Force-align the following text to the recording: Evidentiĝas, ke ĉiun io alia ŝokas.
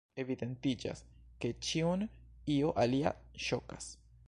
Evidentiĝas, 0.21 1.03
ke 1.43 1.51
ĉiun 1.67 2.07
io 2.57 2.73
alia 2.85 3.15
ŝokas. 3.49 3.93